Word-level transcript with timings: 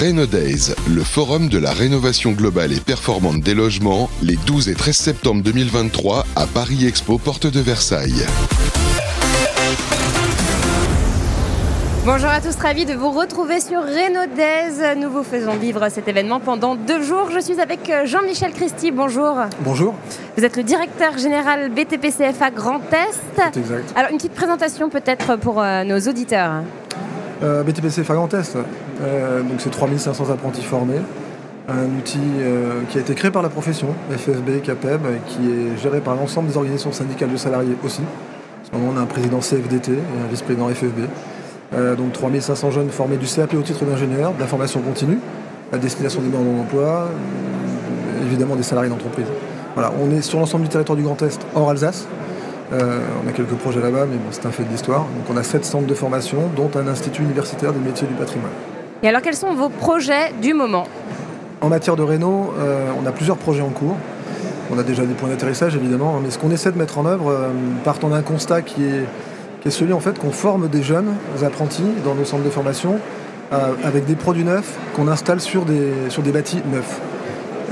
Days, 0.00 0.74
le 0.88 1.02
forum 1.02 1.48
de 1.48 1.56
la 1.56 1.72
rénovation 1.72 2.32
globale 2.32 2.72
et 2.72 2.80
performante 2.80 3.40
des 3.40 3.54
logements, 3.54 4.10
les 4.22 4.36
12 4.36 4.68
et 4.68 4.74
13 4.74 4.94
septembre 4.94 5.42
2023 5.42 6.26
à 6.36 6.46
Paris 6.46 6.84
Expo, 6.86 7.16
porte 7.16 7.46
de 7.46 7.60
Versailles. 7.60 8.26
Bonjour 12.04 12.28
à 12.28 12.40
tous, 12.40 12.54
ravi 12.56 12.84
de 12.84 12.92
vous 12.92 13.12
retrouver 13.12 13.60
sur 13.60 13.82
Days. 13.84 14.96
Nous 14.98 15.10
vous 15.10 15.22
faisons 15.22 15.54
vivre 15.54 15.88
cet 15.88 16.08
événement 16.08 16.40
pendant 16.40 16.74
deux 16.74 17.02
jours. 17.02 17.30
Je 17.30 17.40
suis 17.40 17.60
avec 17.60 17.88
euh, 17.88 18.04
Jean-Michel 18.04 18.52
Christie. 18.52 18.90
Bonjour. 18.90 19.36
Bonjour. 19.60 19.94
Vous 20.36 20.44
êtes 20.44 20.56
le 20.56 20.64
directeur 20.64 21.16
général 21.16 21.70
BTP-CFA 21.70 22.50
Grand 22.50 22.80
Est. 22.92 23.56
Exact. 23.56 23.92
Alors 23.96 24.10
une 24.10 24.18
petite 24.18 24.34
présentation 24.34 24.90
peut-être 24.90 25.36
pour 25.36 25.62
euh, 25.62 25.84
nos 25.84 26.00
auditeurs. 26.00 26.62
Euh, 27.42 27.62
BTP-CFA 27.62 28.14
Grand 28.14 28.32
Est, 28.32 28.54
donc 28.54 29.58
c'est 29.58 29.70
3500 29.70 30.30
apprentis 30.30 30.62
formés. 30.62 31.00
Un 31.68 31.86
outil 31.98 32.18
qui 32.90 32.98
a 32.98 33.00
été 33.00 33.14
créé 33.14 33.30
par 33.30 33.42
la 33.42 33.48
profession, 33.48 33.88
FFB, 34.10 34.62
CAPEB, 34.62 35.00
qui 35.26 35.50
est 35.50 35.82
géré 35.82 36.00
par 36.00 36.14
l'ensemble 36.14 36.48
des 36.48 36.56
organisations 36.56 36.92
syndicales 36.92 37.32
de 37.32 37.38
salariés 37.38 37.74
aussi. 37.82 38.02
En 38.74 38.78
on 38.94 38.96
a 38.98 39.00
un 39.00 39.06
président 39.06 39.38
CFDT 39.38 39.92
et 39.92 39.96
un 39.96 40.28
vice-président 40.30 40.68
FFB. 40.68 41.08
Euh, 41.74 41.96
donc 41.96 42.12
3500 42.12 42.70
jeunes 42.70 42.90
formés 42.90 43.16
du 43.16 43.26
CAP 43.26 43.54
au 43.54 43.62
titre 43.62 43.84
d'ingénieur, 43.84 44.32
de 44.32 44.40
la 44.40 44.46
formation 44.46 44.80
continue, 44.80 45.18
à 45.72 45.78
destination 45.78 46.20
des 46.20 46.28
demandeurs 46.28 46.54
d'emploi, 46.54 47.08
euh, 47.08 48.26
évidemment 48.26 48.56
des 48.56 48.62
salariés 48.62 48.90
d'entreprise. 48.90 49.26
On 50.00 50.10
est 50.12 50.22
sur 50.22 50.38
l'ensemble 50.38 50.64
du 50.64 50.70
territoire 50.70 50.96
du 50.96 51.02
Grand 51.02 51.20
Est, 51.22 51.40
hors 51.54 51.68
Alsace. 51.68 52.06
Euh, 52.72 53.00
on 53.24 53.28
a 53.28 53.32
quelques 53.32 53.54
projets 53.54 53.80
là-bas, 53.80 54.06
mais 54.10 54.16
c'est 54.30 54.46
un 54.46 54.50
fait 54.50 54.64
de 54.64 54.70
l'histoire. 54.70 55.00
Donc 55.00 55.28
on 55.30 55.36
a 55.36 55.42
sept 55.42 55.64
centres 55.64 55.86
de 55.86 55.94
formation, 55.94 56.50
dont 56.56 56.70
un 56.76 56.86
institut 56.88 57.22
universitaire 57.22 57.72
des 57.72 57.80
métiers 57.80 58.06
du 58.06 58.14
patrimoine. 58.14 58.52
Et 59.02 59.08
alors 59.08 59.22
quels 59.22 59.36
sont 59.36 59.54
vos 59.54 59.68
projets 59.68 60.32
du 60.40 60.54
moment? 60.54 60.86
En 61.60 61.68
matière 61.68 61.96
de 61.96 62.02
réno, 62.02 62.52
on 63.02 63.06
a 63.06 63.12
plusieurs 63.12 63.36
projets 63.36 63.62
en 63.62 63.70
cours. 63.70 63.96
On 64.70 64.78
a 64.78 64.82
déjà 64.82 65.04
des 65.04 65.14
points 65.14 65.28
d'atterrissage 65.28 65.76
évidemment, 65.76 66.18
mais 66.22 66.30
ce 66.30 66.38
qu'on 66.38 66.50
essaie 66.50 66.72
de 66.72 66.78
mettre 66.78 66.98
en 66.98 67.06
œuvre, 67.06 67.50
partant 67.84 68.08
d'un 68.08 68.22
constat 68.22 68.62
qui 68.62 68.84
est 68.84 69.04
qui 69.64 69.68
est 69.68 69.70
celui 69.70 69.94
en 69.94 70.00
fait 70.00 70.18
qu'on 70.18 70.30
forme 70.30 70.68
des 70.68 70.82
jeunes 70.82 71.14
apprentis 71.42 71.86
dans 72.04 72.14
nos 72.14 72.26
centres 72.26 72.44
de 72.44 72.50
formation 72.50 73.00
euh, 73.52 73.72
avec 73.82 74.04
des 74.04 74.14
produits 74.14 74.44
neufs 74.44 74.76
qu'on 74.94 75.08
installe 75.08 75.40
sur 75.40 75.64
des, 75.64 75.90
sur 76.10 76.22
des 76.22 76.32
bâtis 76.32 76.60
neufs. 76.70 77.00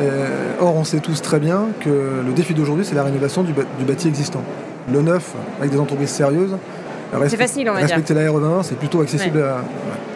Euh, 0.01 0.55
or, 0.59 0.75
on 0.75 0.85
sait 0.85 1.01
tous 1.01 1.21
très 1.21 1.39
bien 1.39 1.67
que 1.81 2.23
le 2.25 2.33
défi 2.33 2.55
d'aujourd'hui, 2.55 2.87
c'est 2.87 2.95
la 2.95 3.03
rénovation 3.03 3.43
du, 3.43 3.53
bâti 3.85 4.09
existant. 4.09 4.43
Le 4.91 5.03
neuf, 5.03 5.33
avec 5.61 5.71
des 5.71 5.79
entreprises 5.79 6.11
sérieuses, 6.11 6.57
c'est 7.29 7.37
facile, 7.37 7.69
on 7.69 7.75
va 7.75 7.81
respecter 7.81 8.15
la 8.15 8.23
RE21, 8.23 8.63
c'est 8.63 8.79
plutôt 8.79 9.03
accessible 9.03 9.43
à, 9.43 9.63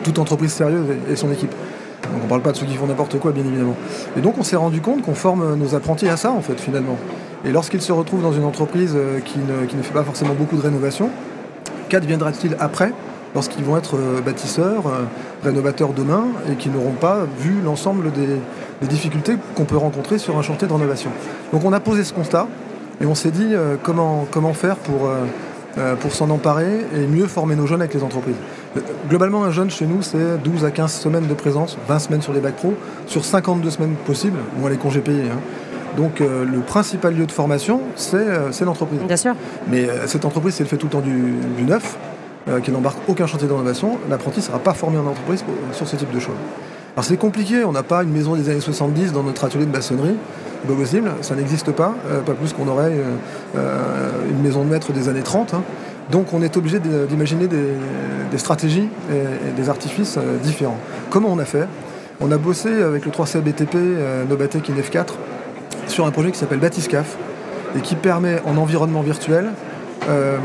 toute 0.02 0.18
entreprise 0.18 0.52
sérieuse 0.52 0.86
et, 1.10 1.16
son 1.16 1.30
équipe. 1.30 1.50
Donc 1.50 2.20
on 2.20 2.24
ne 2.24 2.28
parle 2.28 2.40
pas 2.40 2.52
de 2.52 2.56
ceux 2.56 2.66
qui 2.66 2.74
font 2.74 2.86
n'importe 2.86 3.18
quoi, 3.18 3.32
bien 3.32 3.44
évidemment. 3.44 3.76
Et 4.16 4.20
donc 4.20 4.38
on 4.38 4.42
s'est 4.42 4.56
rendu 4.56 4.80
compte 4.80 5.02
qu'on 5.02 5.14
forme 5.14 5.56
nos 5.56 5.74
apprentis 5.74 6.08
à 6.08 6.16
ça, 6.16 6.30
en 6.30 6.40
fait, 6.40 6.58
finalement. 6.60 6.96
Et 7.44 7.52
lorsqu'ils 7.52 7.82
se 7.82 7.92
retrouvent 7.92 8.22
dans 8.22 8.32
une 8.32 8.44
entreprise 8.44 8.94
euh, 8.96 9.20
qui 9.20 9.38
ne, 9.38 9.66
qui 9.66 9.76
ne 9.76 9.82
fait 9.82 9.92
pas 9.92 10.04
forcément 10.04 10.34
beaucoup 10.34 10.56
de 10.56 10.62
rénovation, 10.62 11.10
qu'adviendra-t-il 11.88 12.56
après 12.58 12.92
lorsqu'ils 13.34 13.64
vont 13.64 13.76
être 13.76 13.96
euh, 13.96 14.20
bâtisseurs, 14.20 14.86
euh, 14.86 15.04
rénovateurs 15.44 15.92
demain 15.92 16.24
et 16.50 16.54
qui 16.56 16.70
n'auront 16.70 16.92
pas 16.92 17.26
vu 17.38 17.60
l'ensemble 17.62 18.10
des, 18.12 18.86
difficultés 18.88 19.36
qu'on 19.54 19.64
peut 19.64 19.76
rencontrer 19.76 20.18
sur 20.18 20.38
un 20.38 20.42
chantier 20.42 20.66
de 20.66 20.72
rénovation? 20.72 21.10
Donc 21.52 21.64
on 21.64 21.72
a 21.72 21.80
posé 21.80 22.04
ce 22.04 22.12
constat 22.12 22.48
et 23.00 23.06
on 23.06 23.14
s'est 23.14 23.30
dit 23.30 23.50
euh, 23.52 23.76
comment, 23.82 24.26
comment 24.30 24.54
faire 24.54 24.76
pour, 24.76 25.10
pour 26.00 26.12
s'en 26.12 26.30
emparer 26.30 26.86
et 26.94 27.06
mieux 27.06 27.26
former 27.26 27.54
nos 27.54 27.66
jeunes 27.66 27.82
avec 27.82 27.92
les 27.92 28.02
entreprises. 28.02 28.36
Globalement, 29.10 29.44
un 29.44 29.50
jeune 29.50 29.70
chez 29.70 29.86
nous, 29.86 30.00
c'est 30.00 30.38
12 30.42 30.64
à 30.64 30.70
15 30.70 30.92
semaines 30.92 31.26
de 31.26 31.34
présence, 31.34 31.76
20 31.86 31.98
semaines 31.98 32.22
sur 32.22 32.32
les 32.32 32.40
bacs 32.40 32.56
pro, 32.56 32.72
sur 33.06 33.24
52 33.24 33.70
semaines 33.70 33.94
possibles, 34.06 34.38
moins 34.58 34.70
les 34.70 34.78
congés 34.78 35.00
payés. 35.00 35.30
Hein. 35.30 35.40
Donc 35.98 36.20
le 36.20 36.60
principal 36.60 37.14
lieu 37.14 37.26
de 37.26 37.32
formation, 37.32 37.80
c'est 37.94 38.64
l'entreprise. 38.64 39.00
Bien 39.00 39.16
sûr. 39.16 39.34
Mais 39.70 39.86
cette 40.06 40.24
entreprise, 40.24 40.54
si 40.54 40.62
elle 40.62 40.68
fait 40.68 40.78
tout 40.78 40.86
le 40.86 40.92
temps 40.92 41.00
du, 41.00 41.34
du 41.56 41.64
neuf, 41.64 41.98
euh, 42.48 42.60
qui 42.60 42.70
n'embarque 42.70 42.98
aucun 43.08 43.26
chantier 43.26 43.48
d'innovation, 43.48 43.98
l'apprenti 44.08 44.38
ne 44.38 44.44
sera 44.44 44.60
pas 44.60 44.72
formé 44.72 44.98
en 44.98 45.06
entreprise 45.08 45.44
sur 45.72 45.88
ce 45.88 45.96
type 45.96 46.12
de 46.12 46.20
choses. 46.20 46.36
Alors 46.96 47.04
c'est 47.04 47.18
compliqué, 47.18 47.62
on 47.64 47.72
n'a 47.72 47.82
pas 47.82 48.02
une 48.02 48.10
maison 48.10 48.36
des 48.36 48.48
années 48.48 48.60
70 48.60 49.12
dans 49.12 49.22
notre 49.22 49.44
atelier 49.44 49.66
de 49.66 49.70
maçonnerie, 49.70 50.16
pas 50.66 50.72
possible, 50.72 51.10
ça 51.20 51.34
n'existe 51.34 51.70
pas, 51.70 51.94
euh, 52.08 52.22
pas 52.22 52.32
plus 52.32 52.54
qu'on 52.54 52.66
aurait 52.68 52.94
euh, 53.54 54.10
une 54.30 54.40
maison 54.40 54.64
de 54.64 54.70
maître 54.70 54.92
des 54.92 55.10
années 55.10 55.22
30. 55.22 55.52
Hein. 55.52 55.62
Donc 56.10 56.32
on 56.32 56.40
est 56.40 56.56
obligé 56.56 56.80
d'imaginer 56.80 57.48
des, 57.48 58.38
stratégies 58.38 58.88
et, 59.10 59.60
des 59.60 59.68
artifices 59.68 60.18
différents. 60.42 60.78
Comment 61.10 61.30
on 61.30 61.38
a 61.38 61.44
fait? 61.44 61.68
On 62.20 62.32
a 62.32 62.38
bossé 62.38 62.82
avec 62.82 63.04
le 63.04 63.10
3C 63.10 63.40
BTP 63.40 63.76
Nobatec 64.28 64.66
INEF 64.68 64.88
4 64.88 65.16
sur 65.88 66.06
un 66.06 66.10
projet 66.12 66.30
qui 66.30 66.38
s'appelle 66.38 66.60
Batiscaf 66.60 67.16
et 67.76 67.80
qui 67.80 67.94
permet 67.94 68.40
en 68.46 68.56
environnement 68.56 69.02
virtuel 69.02 69.50
euh, 70.08 70.38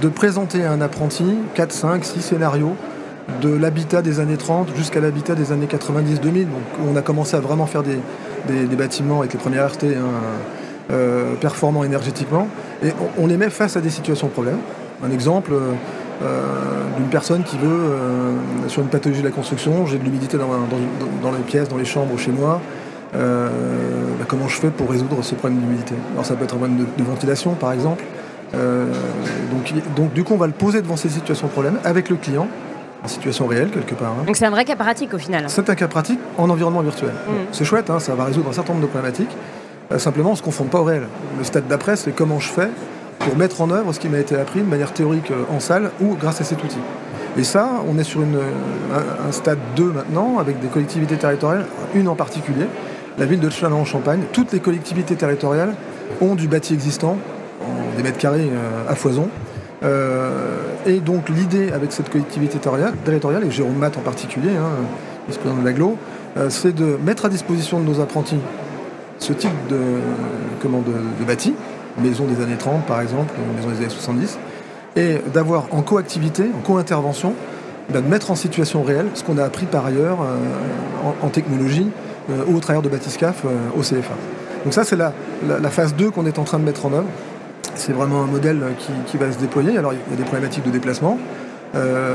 de 0.00 0.08
présenter 0.08 0.64
à 0.64 0.72
un 0.72 0.80
apprenti 0.80 1.24
4, 1.54 1.72
5, 1.72 2.04
6 2.04 2.22
scénarios 2.22 2.74
de 3.40 3.54
l'habitat 3.54 4.02
des 4.02 4.20
années 4.20 4.36
30 4.36 4.68
jusqu'à 4.76 5.00
l'habitat 5.00 5.34
des 5.34 5.52
années 5.52 5.66
90-2000. 5.66 6.22
Donc 6.22 6.62
on 6.86 6.96
a 6.96 7.02
commencé 7.02 7.36
à 7.36 7.40
vraiment 7.40 7.66
faire 7.66 7.82
des, 7.82 7.96
bâtiments 8.76 9.20
avec 9.20 9.32
les 9.32 9.38
premiers 9.38 9.60
RT 9.60 9.84
hein, 9.84 10.04
euh, 10.90 11.34
performants 11.36 11.84
énergétiquement. 11.84 12.48
Et 12.84 12.92
on, 13.18 13.26
les 13.26 13.36
met 13.36 13.50
face 13.50 13.76
à 13.76 13.80
des 13.80 13.90
situations 13.90 14.28
problèmes. 14.28 14.58
Un 15.04 15.10
exemple 15.10 15.52
euh, 15.52 16.42
d'une 16.96 17.08
personne 17.08 17.42
qui 17.44 17.56
veut, 17.58 17.96
sur 18.68 18.82
une 18.82 18.88
pathologie 18.88 19.22
de 19.22 19.26
la 19.26 19.32
construction, 19.32 19.86
j'ai 19.86 19.98
de 19.98 20.04
l'humidité 20.04 20.36
dans, 20.38 21.30
les 21.30 21.42
pièces, 21.44 21.68
dans 21.68 21.76
les 21.76 21.84
chambres 21.84 22.18
chez 22.18 22.32
moi. 22.32 22.60
Bah, 23.12 24.24
comment 24.26 24.48
je 24.48 24.56
fais 24.56 24.70
pour 24.70 24.90
résoudre 24.90 25.22
ce 25.22 25.34
problème 25.34 25.60
d'humidité? 25.60 25.94
Alors 26.12 26.24
ça 26.24 26.34
peut 26.34 26.44
être 26.44 26.54
un 26.54 26.58
problème 26.58 26.86
de 26.96 27.04
ventilation 27.04 27.54
par 27.54 27.72
exemple. 27.72 28.04
Euh, 28.54 28.92
donc, 29.50 29.72
donc 29.96 30.12
du 30.12 30.24
coup, 30.24 30.34
on 30.34 30.38
va 30.38 30.46
le 30.46 30.52
poser 30.52 30.82
devant 30.82 30.96
ces 30.96 31.08
situations 31.08 31.46
de 31.46 31.52
problème 31.52 31.78
avec 31.84 32.08
le 32.08 32.16
client 32.16 32.48
en 33.04 33.08
situation 33.08 33.46
réelle 33.46 33.70
quelque 33.70 33.94
part. 33.94 34.12
Hein. 34.12 34.24
Donc 34.26 34.36
c'est 34.36 34.46
un 34.46 34.50
vrai 34.50 34.64
cas 34.64 34.76
pratique 34.76 35.12
au 35.14 35.18
final. 35.18 35.44
C'est 35.48 35.68
un 35.68 35.74
cas 35.74 35.88
pratique 35.88 36.20
en 36.38 36.48
environnement 36.50 36.80
virtuel. 36.80 37.10
Mm. 37.10 37.32
C'est 37.52 37.64
chouette, 37.64 37.90
hein, 37.90 37.98
ça 37.98 38.14
va 38.14 38.24
résoudre 38.24 38.50
un 38.50 38.52
certain 38.52 38.72
nombre 38.72 38.86
de 38.86 38.90
problématiques. 38.90 39.36
Euh, 39.90 39.98
simplement, 39.98 40.30
on 40.30 40.32
ne 40.32 40.38
se 40.38 40.42
confond 40.42 40.64
pas 40.64 40.80
au 40.80 40.84
réel. 40.84 41.04
Le 41.38 41.44
stade 41.44 41.66
d'après, 41.68 41.96
c'est 41.96 42.12
comment 42.12 42.38
je 42.38 42.48
fais 42.48 42.68
pour 43.18 43.36
mettre 43.36 43.60
en 43.60 43.70
œuvre 43.70 43.92
ce 43.92 44.00
qui 44.00 44.08
m'a 44.08 44.18
été 44.18 44.36
appris 44.36 44.60
de 44.60 44.66
manière 44.66 44.92
théorique 44.92 45.30
euh, 45.30 45.44
en 45.54 45.60
salle 45.60 45.90
ou 46.00 46.14
grâce 46.14 46.40
à 46.40 46.44
cet 46.44 46.62
outil. 46.62 46.78
Et 47.36 47.44
ça, 47.44 47.82
on 47.88 47.98
est 47.98 48.04
sur 48.04 48.22
une, 48.22 48.38
un, 49.26 49.32
stade 49.32 49.58
2 49.76 49.84
maintenant, 49.84 50.38
avec 50.38 50.60
des 50.60 50.68
collectivités 50.68 51.16
territoriales, 51.16 51.64
une 51.94 52.08
en 52.08 52.14
particulier, 52.14 52.66
la 53.16 53.24
ville 53.24 53.40
de 53.40 53.48
Châlons-en-Champagne. 53.48 54.20
Toutes 54.32 54.52
les 54.52 54.60
collectivités 54.60 55.16
territoriales 55.16 55.74
ont 56.20 56.34
du 56.34 56.46
bâti 56.46 56.74
existant 56.74 57.16
des 57.96 58.02
mètres 58.02 58.18
carrés 58.18 58.48
euh, 58.50 58.90
à 58.90 58.94
foison. 58.94 59.28
Euh, 59.82 60.60
et 60.86 61.00
donc 61.00 61.28
l'idée 61.28 61.72
avec 61.72 61.92
cette 61.92 62.10
collectivité 62.10 62.58
territoriale, 62.58 63.44
et 63.44 63.50
Jérôme 63.50 63.76
Matt 63.76 63.96
en 63.96 64.00
particulier, 64.00 64.50
hein, 64.50 64.70
vice-président 65.28 65.60
de 65.60 65.64
l'aglo, 65.64 65.96
euh, 66.36 66.48
c'est 66.50 66.74
de 66.74 66.98
mettre 67.04 67.26
à 67.26 67.28
disposition 67.28 67.80
de 67.80 67.84
nos 67.84 68.00
apprentis 68.00 68.38
ce 69.18 69.32
type 69.32 69.50
de, 69.68 69.78
comment, 70.60 70.80
de, 70.80 71.24
bâti, 71.24 71.54
maison 72.02 72.24
des 72.24 72.42
années 72.42 72.56
30 72.56 72.84
par 72.86 73.00
exemple, 73.00 73.32
maison 73.56 73.68
des 73.68 73.76
années 73.76 73.88
70, 73.88 74.38
et 74.96 75.18
d'avoir 75.32 75.66
en 75.70 75.82
coactivité, 75.82 76.44
en 76.56 76.60
co-intervention, 76.60 77.34
bah, 77.92 78.00
de 78.00 78.08
mettre 78.08 78.30
en 78.30 78.36
situation 78.36 78.82
réelle 78.82 79.06
ce 79.14 79.22
qu'on 79.22 79.38
a 79.38 79.44
appris 79.44 79.66
par 79.66 79.86
ailleurs 79.86 80.18
en, 81.22 81.28
technologie 81.28 81.88
ou 82.48 82.56
au 82.56 82.60
travers 82.60 82.82
de 82.82 82.88
Batiscaf 82.88 83.44
au 83.76 83.80
CFA. 83.80 84.14
Donc 84.64 84.74
ça 84.74 84.84
c'est 84.84 84.96
la, 84.96 85.12
la 85.46 85.70
phase 85.70 85.94
2 85.94 86.10
qu'on 86.10 86.26
est 86.26 86.38
en 86.38 86.44
train 86.44 86.58
de 86.58 86.64
mettre 86.64 86.86
en 86.86 86.92
œuvre 86.92 87.08
c'est 87.74 87.92
vraiment 87.92 88.22
un 88.22 88.26
modèle 88.26 88.60
qui, 89.06 89.16
va 89.16 89.30
se 89.30 89.38
déployer. 89.38 89.78
Alors 89.78 89.92
il 89.92 89.98
y 89.98 90.14
a 90.14 90.16
des 90.16 90.24
problématiques 90.24 90.64
de 90.64 90.70
déplacement. 90.70 91.18
Euh, 91.74 92.14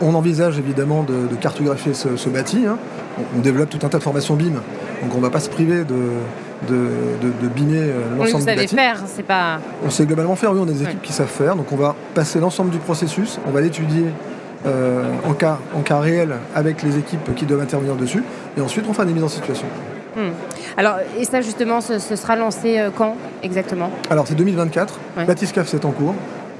on, 0.00 0.14
envisage 0.14 0.58
évidemment 0.58 1.02
de, 1.02 1.34
cartographier 1.40 1.94
ce, 1.94 2.28
bâti. 2.28 2.64
Hein. 2.66 2.78
On, 3.36 3.40
développe 3.40 3.70
tout 3.70 3.84
un 3.84 3.88
tas 3.88 3.98
de 3.98 4.02
formations 4.02 4.36
BIM, 4.36 4.52
donc 4.52 5.12
on 5.12 5.16
ne 5.16 5.22
va 5.22 5.30
pas 5.30 5.40
se 5.40 5.48
priver 5.48 5.84
de, 5.84 5.96
de, 6.68 6.88
de, 7.42 7.48
bimer 7.48 7.80
euh, 7.80 8.16
l'ensemble 8.16 8.44
du 8.44 8.56
bâti. 8.56 8.74
faire, 8.74 9.02
c'est 9.06 9.24
pas. 9.24 9.58
On 9.84 9.90
sait 9.90 10.06
globalement 10.06 10.36
faire, 10.36 10.52
oui, 10.52 10.60
on 10.60 10.68
a 10.68 10.72
des 10.72 10.82
équipes 10.82 11.02
qui 11.02 11.12
savent 11.12 11.26
faire, 11.26 11.56
donc 11.56 11.72
on 11.72 11.76
va 11.76 11.96
passer 12.14 12.38
l'ensemble 12.38 12.70
du 12.70 12.78
processus, 12.78 13.40
on 13.48 13.50
va 13.50 13.60
l'étudier 13.60 14.06
euh, 14.66 15.02
en, 15.28 15.34
cas, 15.34 15.58
en 15.74 15.80
cas 15.80 15.98
réel 15.98 16.36
avec 16.54 16.82
les 16.82 16.96
équipes 16.96 17.34
qui 17.34 17.46
doivent 17.46 17.62
intervenir 17.62 17.96
dessus, 17.96 18.22
et 18.56 18.60
ensuite 18.60 18.84
on 18.88 18.92
fera 18.92 19.04
des 19.04 19.12
mises 19.12 19.24
en 19.24 19.28
situation. 19.28 19.66
Alors, 20.76 20.96
et 21.18 21.24
ça 21.24 21.40
justement, 21.40 21.80
ce, 21.80 21.98
sera 21.98 22.36
lancé 22.36 22.78
euh, 22.78 22.90
quand 22.96 23.16
exactement 23.42 23.90
Alors, 24.10 24.26
c'est 24.26 24.34
2024. 24.34 24.98
Ouais. 25.16 25.24
Batiscaf, 25.24 25.68
c'est 25.68 25.84
en 25.84 25.92
cours. 25.92 26.14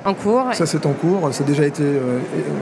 En 0.05 0.13
cours. 0.13 0.45
Ça, 0.53 0.67
c'est 0.67 0.85
en 0.85 0.93
cours. 0.93 1.33
Ça 1.33 1.43
a 1.43 1.47
déjà 1.47 1.65
été 1.65 1.83
euh, 1.83 2.19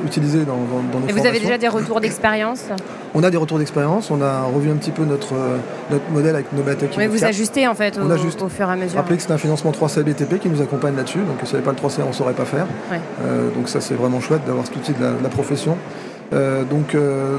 utilisé 0.07 0.45
dans, 0.45 0.59
dans, 0.93 1.01
nos 1.01 1.09
Et 1.09 1.13
vous 1.13 1.27
avez 1.27 1.41
déjà 1.41 1.59
des 1.59 1.67
retours 1.67 2.01
d'expérience 2.01 2.67
On 3.15 3.25
a 3.25 3.31
des 3.31 3.37
retours 3.37 3.59
d'expérience. 3.59 4.13
On 4.13 4.23
a 4.23 4.43
revu 4.45 4.71
un 4.71 4.77
petit 4.77 4.93
peu 4.93 5.05
notre, 5.05 5.35
euh, 5.35 5.59
notre 5.91 6.09
modèle 6.11 6.37
avec 6.37 6.53
Nobatec. 6.53 6.97
Mais 6.97 7.09
vous 7.09 7.25
ajustez 7.25 7.67
en 7.67 7.75
fait 7.75 7.99
au, 7.99 8.49
fur 8.49 8.69
et 8.69 8.73
à 8.73 8.77
mesure. 8.77 8.97
Rappelez 8.97 9.17
que 9.17 9.25
c'est 9.25 9.33
un 9.33 9.39
financement 9.39 9.73
3C 9.73 10.05
BTP 10.05 10.39
qui 10.39 10.49
nous 10.49 10.63
accompagne 10.63 10.95
là-dessus. 10.97 11.19
Donc, 11.19 11.39
si 11.43 11.53
n'y 11.53 11.57
avait 11.57 11.65
pas 11.65 11.73
le 11.73 11.89
3C, 11.89 12.03
on 12.05 12.09
ne 12.09 12.13
saurait 12.13 12.33
pas 12.33 12.45
faire. 12.45 12.67
donc, 13.57 13.69
ça, 13.69 13.81
c'est 13.81 13.95
vraiment 13.95 14.21
chouette 14.21 14.45
d'avoir 14.47 14.65
cet 14.65 14.77
outil 14.77 14.93
de 14.93 15.03
la, 15.03 15.29
profession. 15.29 15.77
donc, 16.31 16.95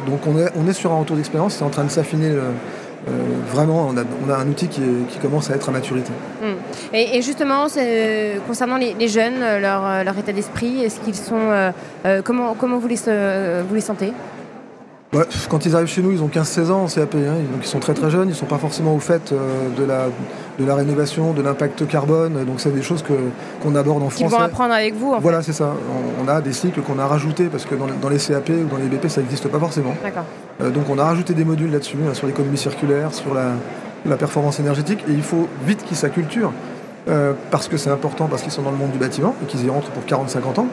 donc 0.06 0.28
on, 0.28 0.38
est, 0.38 0.52
on 0.62 0.68
est 0.68 0.74
sur 0.74 0.92
un 0.92 1.00
retour 1.00 1.16
d'expérience, 1.16 1.56
c'est 1.56 1.64
en 1.64 1.70
train 1.70 1.86
de 1.86 1.92
s'affiner 1.92 2.36
vraiment, 3.48 3.90
on 3.90 4.30
a, 4.30 4.36
un 4.36 4.48
outil 4.48 4.68
qui, 4.68 4.82
commence 5.22 5.50
à 5.50 5.56
être 5.56 5.70
à 5.70 5.72
maturité. 5.72 6.12
Hmm. 6.42 6.56
Et, 6.94 7.22
justement, 7.22 7.68
concernant 8.48 8.78
les, 8.78 9.08
jeunes, 9.08 9.40
leur, 9.40 10.04
leur 10.04 10.18
état 10.18 10.32
d'esprit, 10.32 10.84
est-ce 10.84 11.00
qu'ils 11.00 11.16
sont, 11.16 11.72
comment, 12.24 12.56
comment 12.56 12.78
vous 12.78 12.88
les, 12.88 12.98
vous 13.68 13.76
les 13.76 13.82
sentez? 13.82 14.14
Quand 15.50 15.66
ils 15.66 15.76
arrivent 15.76 15.88
chez 15.88 16.02
nous, 16.02 16.12
ils 16.12 16.24
ont 16.24 16.28
15-16 16.28 16.72
ans 16.72 16.84
en 16.84 16.88
CAP, 16.88 17.16
hein, 17.16 17.36
donc 17.52 17.62
ils 17.62 17.68
sont 17.68 17.80
très 17.80 17.94
très 17.94 18.10
jeunes, 18.10 18.30
ils 18.30 18.32
ne 18.32 18.36
sont 18.36 18.46
pas 18.46 18.58
forcément 18.58 18.96
au 18.96 19.00
fait 19.00 19.32
euh, 19.32 19.70
de, 19.78 19.84
la, 19.84 20.08
de 20.60 20.66
la 20.66 20.76
rénovation, 20.76 21.34
de 21.34 21.42
l'impact 21.42 21.88
carbone, 21.88 22.44
donc 22.46 22.60
c'est 22.60 22.72
des 22.72 22.82
choses 22.82 23.04
qu'on 23.62 23.76
aborde 23.76 24.02
en 24.04 24.10
France. 24.10 24.22
Ils 24.22 24.28
vont 24.28 24.40
apprendre 24.40 24.74
avec 24.74 24.96
vous 24.96 25.14
en 25.14 25.20
Voilà, 25.20 25.42
c'est 25.42 25.54
ça. 25.54 25.74
On, 26.24 26.28
a 26.28 26.42
des 26.42 26.54
cycles 26.54 26.82
qu'on 26.82 27.00
a 27.00 27.06
rajoutés, 27.06 27.46
parce 27.46 27.66
que 27.66 27.76
dans, 27.76 28.10
les 28.10 28.18
CAP 28.18 28.50
ou 28.50 28.68
dans 28.70 28.78
les 28.78 28.86
BP, 28.86 29.08
ça 29.08 29.22
n'existe 29.22 29.48
pas 29.48 29.60
forcément. 29.60 29.96
Euh, 30.62 30.70
donc 30.70 30.90
on 30.90 30.98
a 30.98 31.04
rajouté 31.04 31.34
des 31.34 31.46
modules 31.46 31.72
là-dessus, 31.72 31.98
hein, 32.08 32.14
sur 32.14 32.28
l'économie 32.28 32.58
circulaire, 32.58 33.14
sur 33.14 33.34
la, 33.34 34.18
performance 34.18 34.60
énergétique, 34.60 35.04
et 35.08 35.12
il 35.12 35.24
faut 35.24 35.48
vite 35.66 35.84
qu'ils 35.84 35.98
s'acculturent, 35.98 36.54
euh, 37.08 37.34
parce 37.52 37.68
que 37.68 37.78
c'est 37.78 37.90
important, 37.90 38.28
parce 38.28 38.42
qu'ils 38.42 38.52
sont 38.52 38.62
dans 38.62 38.72
le 38.72 38.78
monde 38.78 38.92
du 38.92 38.98
bâtiment, 38.98 39.36
et 39.44 39.46
qu'ils 39.46 39.66
y 39.66 39.70
rentrent 39.70 39.92
pour 39.92 40.04
40-50 40.04 40.60
ans. 40.60 40.68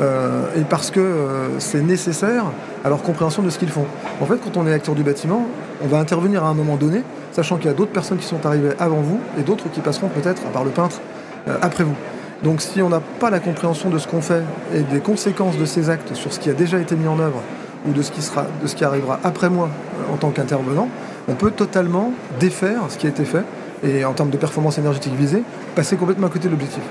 Euh, 0.00 0.44
et 0.56 0.62
parce 0.62 0.90
que 0.90 1.00
euh, 1.00 1.58
c'est 1.58 1.82
nécessaire 1.82 2.44
à 2.84 2.88
leur 2.88 3.02
compréhension 3.02 3.42
de 3.42 3.50
ce 3.50 3.58
qu'ils 3.58 3.68
font. 3.68 3.84
En 4.20 4.26
fait, 4.26 4.38
quand 4.42 4.56
on 4.56 4.66
est 4.66 4.72
acteur 4.72 4.94
du 4.94 5.02
bâtiment, 5.02 5.46
on 5.82 5.86
va 5.86 5.98
intervenir 5.98 6.44
à 6.44 6.48
un 6.48 6.54
moment 6.54 6.76
donné, 6.76 7.02
sachant 7.32 7.56
qu'il 7.56 7.66
y 7.66 7.70
a 7.70 7.74
d'autres 7.74 7.92
personnes 7.92 8.18
qui 8.18 8.26
sont 8.26 8.44
arrivées 8.46 8.72
avant 8.78 9.00
vous 9.00 9.20
et 9.38 9.42
d'autres 9.42 9.70
qui 9.70 9.80
passeront 9.80 10.08
peut-être, 10.08 10.42
à 10.46 10.50
part 10.50 10.64
le 10.64 10.70
peintre, 10.70 11.00
euh, 11.48 11.56
après 11.60 11.84
vous. 11.84 11.94
Donc 12.42 12.60
si 12.60 12.82
on 12.82 12.88
n'a 12.88 13.00
pas 13.00 13.30
la 13.30 13.38
compréhension 13.38 13.90
de 13.90 13.98
ce 13.98 14.08
qu'on 14.08 14.22
fait 14.22 14.42
et 14.74 14.80
des 14.80 15.00
conséquences 15.00 15.58
de 15.58 15.64
ces 15.64 15.90
actes 15.90 16.14
sur 16.14 16.32
ce 16.32 16.40
qui 16.40 16.50
a 16.50 16.54
déjà 16.54 16.78
été 16.78 16.96
mis 16.96 17.06
en 17.06 17.20
œuvre 17.20 17.40
ou 17.86 17.92
de 17.92 18.02
ce 18.02 18.10
qui, 18.10 18.22
sera, 18.22 18.46
de 18.62 18.66
ce 18.66 18.74
qui 18.74 18.84
arrivera 18.84 19.20
après 19.22 19.50
moi 19.50 19.68
en 20.12 20.16
tant 20.16 20.30
qu'intervenant, 20.30 20.88
on 21.28 21.34
peut 21.34 21.52
totalement 21.52 22.12
défaire 22.40 22.80
ce 22.88 22.98
qui 22.98 23.06
a 23.06 23.10
été 23.10 23.24
fait 23.24 23.44
et 23.84 24.04
en 24.04 24.12
termes 24.12 24.30
de 24.30 24.36
performance 24.36 24.78
énergétique 24.78 25.14
visée, 25.14 25.42
passer 25.76 25.96
complètement 25.96 26.26
à 26.26 26.30
côté 26.30 26.46
de 26.46 26.52
l'objectif. 26.52 26.82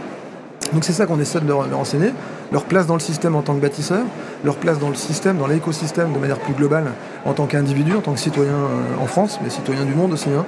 Donc 0.73 0.85
c'est 0.85 0.93
ça 0.93 1.05
qu'on 1.05 1.19
essaie 1.19 1.39
de 1.39 1.47
leur, 1.47 1.67
enseigner, 1.77 2.11
leur 2.51 2.63
place 2.63 2.87
dans 2.87 2.93
le 2.93 3.01
système 3.01 3.35
en 3.35 3.41
tant 3.41 3.55
que 3.55 3.59
bâtisseur, 3.59 4.03
leur 4.45 4.55
place 4.55 4.79
dans 4.79 4.89
le 4.89 4.95
système, 4.95 5.37
dans 5.37 5.47
l'écosystème 5.47 6.13
de 6.13 6.17
manière 6.17 6.39
plus 6.39 6.53
globale 6.53 6.85
en 7.25 7.33
tant 7.33 7.45
qu'individu, 7.45 7.95
en 7.95 8.01
tant 8.01 8.13
que 8.13 8.19
citoyen 8.19 8.53
euh, 8.53 9.03
en 9.03 9.05
France, 9.05 9.39
mais 9.43 9.49
citoyen 9.49 9.83
du 9.83 9.93
monde 9.93 10.13
aussi. 10.13 10.29
Hein. 10.29 10.45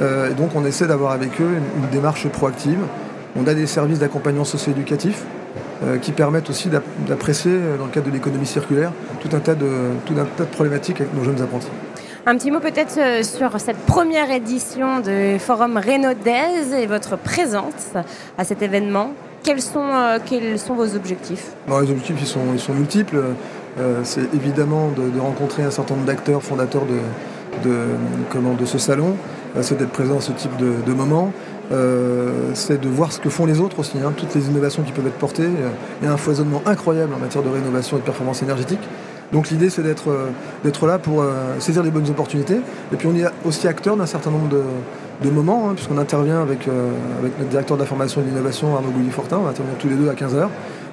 Euh, 0.00 0.30
et 0.30 0.34
donc 0.34 0.50
on 0.54 0.64
essaie 0.66 0.86
d'avoir 0.86 1.12
avec 1.12 1.40
eux 1.40 1.48
une, 1.78 1.88
démarche 1.90 2.28
proactive. 2.28 2.78
On 3.36 3.46
a 3.46 3.54
des 3.54 3.66
services 3.66 3.98
d'accompagnement 3.98 4.44
socio-éducatif 4.44 5.24
euh, 5.82 5.98
qui 5.98 6.12
permettent 6.12 6.50
aussi 6.50 6.68
d'apprécier, 7.08 7.58
dans 7.78 7.86
le 7.86 7.90
cadre 7.90 8.06
de 8.06 8.12
l'économie 8.12 8.46
circulaire, 8.46 8.92
tout 9.20 9.34
un, 9.34 9.40
tas 9.40 9.54
de, 9.54 9.68
tout 10.04 10.14
un 10.18 10.24
tas 10.24 10.44
de 10.44 10.50
problématiques 10.50 11.00
avec 11.00 11.14
nos 11.14 11.24
jeunes 11.24 11.40
apprentis. 11.40 11.70
Un 12.26 12.36
petit 12.36 12.50
mot 12.50 12.60
peut-être 12.60 13.24
sur 13.24 13.60
cette 13.60 13.76
première 13.84 14.30
édition 14.30 15.00
du 15.00 15.38
Forum 15.38 15.76
Renaudez 15.76 16.74
et 16.74 16.86
votre 16.86 17.18
présence 17.18 17.92
à 18.38 18.44
cet 18.44 18.62
événement 18.62 19.10
quels 19.44 19.62
sont, 19.62 19.84
euh, 19.84 20.18
quels 20.24 20.58
sont 20.58 20.74
vos 20.74 20.96
objectifs? 20.96 21.52
Les 21.68 21.74
objectifs, 21.74 22.16
ils 22.20 22.26
sont, 22.26 22.40
ils 22.52 22.58
sont 22.58 22.74
multiples. 22.74 23.22
Euh, 23.78 24.00
c'est 24.02 24.34
évidemment 24.34 24.88
de, 24.88 25.20
rencontrer 25.20 25.62
un 25.62 25.70
certain 25.70 25.94
nombre 25.94 26.06
d'acteurs 26.06 26.42
fondateurs 26.42 26.84
de, 26.86 27.68
de, 27.68 27.76
comment, 28.30 28.54
de 28.54 28.64
ce 28.64 28.78
salon. 28.78 29.16
Euh, 29.56 29.62
c'est 29.62 29.78
d'être 29.78 29.90
présent 29.92 30.18
à 30.18 30.20
ce 30.20 30.32
type 30.32 30.56
de, 30.56 30.92
moment. 30.92 31.32
c'est 32.54 32.80
de 32.80 32.88
voir 32.88 33.12
ce 33.12 33.20
que 33.20 33.28
font 33.28 33.46
les 33.46 33.60
autres 33.60 33.78
aussi, 33.80 33.98
hein. 33.98 34.12
toutes 34.16 34.34
les 34.34 34.46
innovations 34.48 34.82
qui 34.82 34.92
peuvent 34.92 35.06
être 35.06 35.18
portées. 35.18 35.48
Il 36.00 36.06
y 36.06 36.08
a 36.08 36.12
un 36.12 36.16
foisonnement 36.16 36.62
incroyable 36.66 37.12
en 37.14 37.18
matière 37.18 37.42
de 37.42 37.50
rénovation 37.50 37.96
et 37.98 38.00
de 38.00 38.04
performance 38.04 38.42
énergétique. 38.42 38.80
Donc 39.32 39.50
l'idée 39.50 39.70
c'est 39.70 39.82
d'être 39.82 40.10
d'être 40.62 40.86
là 40.86 40.98
pour 40.98 41.24
saisir 41.58 41.82
les 41.82 41.90
bonnes 41.90 42.08
opportunités. 42.10 42.60
Et 42.92 42.96
puis 42.96 43.08
on 43.08 43.16
est 43.16 43.24
aussi 43.44 43.66
acteur 43.66 43.96
d'un 43.96 44.06
certain 44.06 44.30
nombre 44.30 44.48
de, 44.48 44.62
de 45.22 45.30
moments, 45.30 45.68
hein, 45.68 45.74
puisqu'on 45.74 45.98
intervient 45.98 46.40
avec, 46.42 46.68
euh, 46.68 46.90
avec 47.18 47.38
notre 47.38 47.50
directeur 47.50 47.76
de 47.76 47.82
la 47.82 47.86
formation 47.86 48.20
et 48.20 48.24
de 48.24 48.30
l'innovation, 48.30 48.74
Arnaud 48.74 48.90
Gouilly-Fortin. 48.90 49.38
On 49.38 49.42
va 49.42 49.50
intervenir 49.50 49.78
tous 49.78 49.88
les 49.88 49.94
deux 49.94 50.08
à 50.08 50.14
15h 50.14 50.48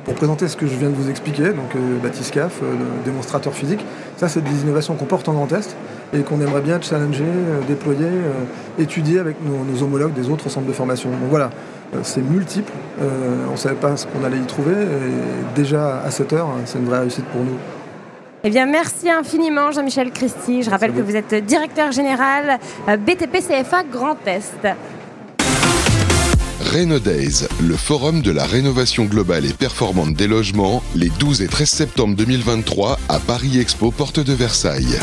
pour 0.06 0.16
présenter 0.16 0.48
ce 0.48 0.58
que 0.58 0.66
je 0.66 0.76
viens 0.76 0.90
de 0.90 0.96
vous 0.96 1.10
expliquer, 1.10 1.50
donc 1.50 1.76
euh, 1.76 2.00
Batiscaf, 2.02 2.62
euh, 2.62 2.72
le 2.72 3.06
démonstrateur 3.06 3.54
physique. 3.54 3.86
Ça, 4.18 4.28
c'est 4.28 4.42
des 4.42 4.62
innovations 4.62 4.96
qu'on 4.96 5.06
porte 5.06 5.28
en 5.30 5.34
Grand 5.34 5.52
Est 5.52 5.76
et 6.14 6.22
qu'on 6.22 6.42
aimerait 6.42 6.62
bien 6.62 6.80
challenger, 6.82 7.24
déployer, 7.68 8.10
étudier 8.78 9.20
avec 9.20 9.38
nos, 9.42 9.82
homologues 9.82 10.14
des 10.14 10.30
autres 10.30 10.50
centres 10.50 10.68
de 10.68 10.74
formation. 10.74 11.10
Donc 11.10 11.30
voilà, 11.30 11.50
c'est 12.04 12.22
multiple. 12.22 12.74
on 13.00 13.54
ne 13.54 13.58
savait 13.58 13.76
pas 13.76 13.96
ce 13.96 14.08
qu'on 14.08 14.26
allait 14.26 14.38
y 14.38 14.46
trouver. 14.46 14.74
Et 14.74 15.56
déjà 15.56 16.02
à 16.02 16.12
7 16.12 16.34
h 16.34 16.44
c'est 16.66 16.80
une 16.80 16.86
vraie 16.86 17.00
réussite 17.00 17.24
pour 17.28 17.42
nous. 17.42 17.58
Eh 18.44 18.50
bien, 18.50 18.66
merci 18.66 19.08
infiniment, 19.08 19.72
Jean-Michel 19.72 20.12
Christy. 20.12 20.64
Je 20.64 20.70
rappelle 20.72 20.94
que 20.94 21.02
vous 21.02 21.16
êtes 21.16 21.46
directeur 21.46 21.92
général 21.92 22.60
euh, 22.90 22.98
BTP 22.98 23.38
CFA 23.38 23.84
Grand 23.84 24.18
Est. 24.26 24.68
Days, 27.04 27.48
le 27.62 27.76
forum 27.76 28.22
de 28.22 28.32
la 28.32 28.46
rénovation 28.46 29.06
globale 29.06 29.46
et 29.46 29.54
performante 29.54 30.14
des 30.14 30.28
logements, 30.28 30.82
les 30.96 31.10
12 31.10 31.44
et 31.44 31.48
13 31.48 31.70
septembre 31.70 32.16
2023 32.16 32.98
à 33.10 33.20
Paris 33.20 33.60
Expo, 33.60 33.92
porte 33.92 34.20
de 34.20 34.34
Versailles. 34.34 34.98